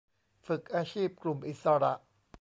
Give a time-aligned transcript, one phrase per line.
[0.45, 1.93] ฝึกอาชีพกลุ่มอิสระ